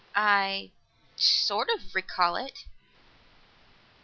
[0.15, 0.71] "I
[1.15, 2.65] sort of recall it."